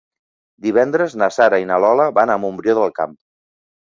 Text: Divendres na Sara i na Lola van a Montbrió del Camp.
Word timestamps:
Divendres 0.67 1.15
na 1.23 1.27
Sara 1.35 1.59
i 1.63 1.67
na 1.71 1.77
Lola 1.85 2.09
van 2.19 2.33
a 2.33 2.37
Montbrió 2.45 2.75
del 2.79 2.95
Camp. 3.01 3.13